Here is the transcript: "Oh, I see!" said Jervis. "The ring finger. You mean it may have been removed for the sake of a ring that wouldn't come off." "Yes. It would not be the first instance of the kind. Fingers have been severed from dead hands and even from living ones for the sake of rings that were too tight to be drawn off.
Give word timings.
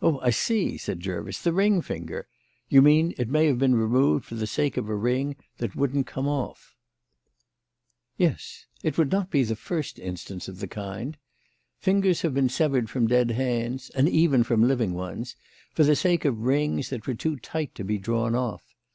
"Oh, 0.00 0.18
I 0.20 0.30
see!" 0.30 0.78
said 0.78 1.00
Jervis. 1.00 1.42
"The 1.42 1.52
ring 1.52 1.82
finger. 1.82 2.26
You 2.70 2.80
mean 2.80 3.12
it 3.18 3.28
may 3.28 3.44
have 3.44 3.58
been 3.58 3.74
removed 3.74 4.24
for 4.24 4.34
the 4.34 4.46
sake 4.46 4.78
of 4.78 4.88
a 4.88 4.94
ring 4.96 5.36
that 5.58 5.76
wouldn't 5.76 6.06
come 6.06 6.26
off." 6.26 6.76
"Yes. 8.16 8.64
It 8.82 8.96
would 8.96 9.12
not 9.12 9.30
be 9.30 9.42
the 9.44 9.54
first 9.54 9.98
instance 9.98 10.48
of 10.48 10.60
the 10.60 10.66
kind. 10.66 11.18
Fingers 11.78 12.22
have 12.22 12.32
been 12.32 12.48
severed 12.48 12.88
from 12.88 13.06
dead 13.06 13.32
hands 13.32 13.90
and 13.90 14.08
even 14.08 14.44
from 14.44 14.66
living 14.66 14.94
ones 14.94 15.36
for 15.74 15.84
the 15.84 15.94
sake 15.94 16.24
of 16.24 16.38
rings 16.46 16.88
that 16.88 17.06
were 17.06 17.12
too 17.12 17.36
tight 17.36 17.74
to 17.74 17.84
be 17.84 17.98
drawn 17.98 18.34
off. 18.34 18.74